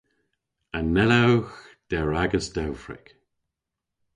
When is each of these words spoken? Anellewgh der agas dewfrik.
Anellewgh 0.79 1.53
der 1.89 2.07
agas 2.23 2.47
dewfrik. 2.55 3.07